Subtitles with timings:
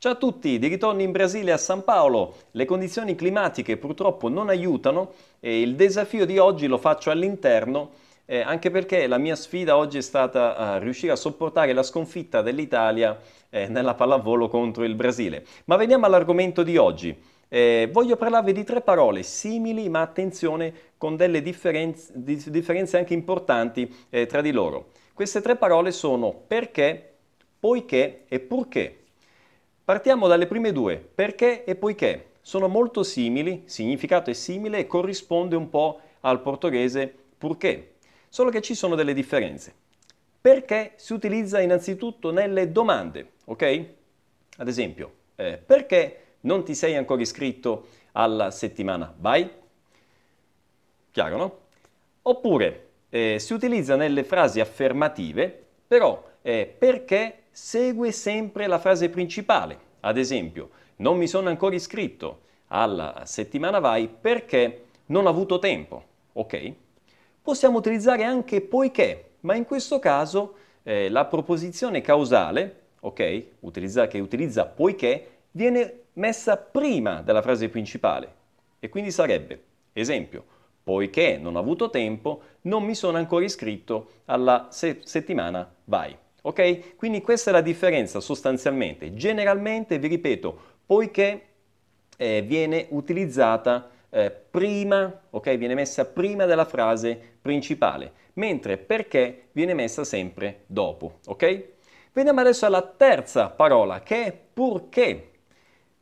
[0.00, 2.36] Ciao a tutti, di ritorno in Brasile a San Paolo.
[2.52, 7.90] Le condizioni climatiche purtroppo non aiutano e il desafio di oggi lo faccio all'interno
[8.24, 12.42] eh, anche perché la mia sfida oggi è stata uh, riuscire a sopportare la sconfitta
[12.42, 13.18] dell'Italia
[13.50, 15.44] eh, nella pallavolo contro il Brasile.
[15.64, 17.20] Ma veniamo all'argomento di oggi.
[17.48, 23.92] Eh, voglio parlarvi di tre parole simili, ma attenzione, con delle differenze, differenze anche importanti
[24.10, 24.90] eh, tra di loro.
[25.12, 27.14] Queste tre parole sono perché,
[27.58, 28.98] poiché e purché.
[29.88, 32.32] Partiamo dalle prime due, perché e poiché.
[32.42, 37.94] Sono molto simili, significato è simile e corrisponde un po' al portoghese purché,
[38.28, 39.74] solo che ci sono delle differenze.
[40.42, 43.86] Perché si utilizza innanzitutto nelle domande, ok?
[44.58, 49.50] Ad esempio, eh, perché non ti sei ancora iscritto alla settimana Vai?
[51.10, 51.58] Chiaro, no?
[52.20, 59.78] Oppure eh, si utilizza nelle frasi affermative, però eh, perché segue sempre la frase principale.
[60.00, 66.02] Ad esempio, non mi sono ancora iscritto alla settimana vai perché non ho avuto tempo.
[66.32, 66.72] Ok?
[67.42, 74.18] Possiamo utilizzare anche poiché, ma in questo caso eh, la proposizione causale, ok, utilizza, che
[74.18, 78.36] utilizza poiché, viene messa prima della frase principale.
[78.80, 80.44] E quindi sarebbe, esempio,
[80.82, 86.16] poiché non ho avuto tempo, non mi sono ancora iscritto alla se- settimana vai.
[86.42, 86.96] Ok?
[86.96, 89.14] Quindi questa è la differenza sostanzialmente.
[89.14, 91.46] Generalmente, vi ripeto, poiché
[92.16, 95.56] eh, viene utilizzata eh, prima, ok?
[95.56, 101.64] Viene messa prima della frase principale, mentre perché viene messa sempre dopo, ok?
[102.12, 105.30] Veniamo adesso alla terza parola, che è purché.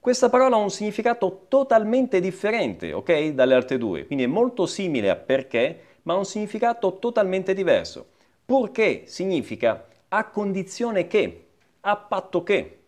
[0.00, 3.28] Questa parola ha un significato totalmente differente, ok?
[3.28, 8.08] Dalle altre due, quindi è molto simile a perché, ma ha un significato totalmente diverso.
[8.46, 11.46] Purché significa a condizione che,
[11.80, 12.78] a patto che.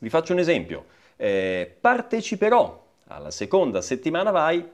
[0.00, 0.86] Vi faccio un esempio.
[1.16, 4.66] Eh, parteciperò alla seconda settimana vai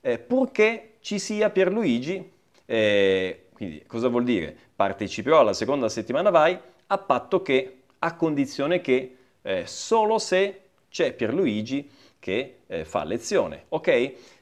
[0.00, 2.32] eh, purché ci sia Pierluigi.
[2.64, 4.56] Eh, quindi cosa vuol dire?
[4.74, 11.12] Parteciperò alla seconda settimana vai a patto che, a condizione che, eh, solo se c'è
[11.12, 13.88] Pierluigi che eh, fa lezione, ok?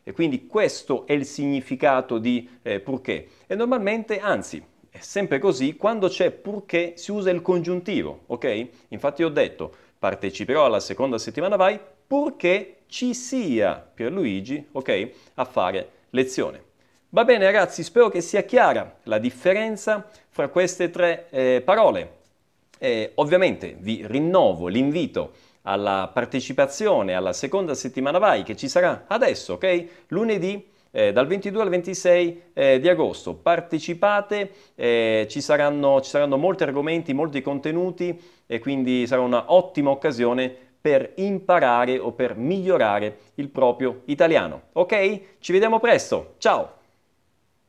[0.02, 3.28] E quindi questo è il significato di eh, purché.
[3.46, 4.64] E normalmente, anzi,
[4.96, 8.66] è sempre così, quando c'è purché si usa il congiuntivo, ok?
[8.88, 15.10] Infatti ho detto parteciperò alla seconda settimana vai purché ci sia Pierluigi, ok?
[15.34, 16.62] A fare lezione.
[17.10, 22.14] Va bene ragazzi, spero che sia chiara la differenza fra queste tre eh, parole.
[22.78, 25.32] Eh, ovviamente vi rinnovo l'invito
[25.62, 29.86] alla partecipazione alla seconda settimana vai che ci sarà adesso, ok?
[30.08, 33.34] Lunedì eh, dal 22 al 26 eh, di agosto.
[33.34, 40.50] Partecipate, eh, ci, saranno, ci saranno molti argomenti, molti contenuti e quindi sarà un'ottima occasione
[40.80, 44.68] per imparare o per migliorare il proprio italiano.
[44.72, 45.20] Ok?
[45.38, 46.36] Ci vediamo presto.
[46.38, 46.76] Ciao!